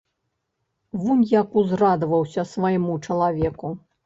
[1.01, 3.73] Вунь як узрадаваўся свайму чалавеку!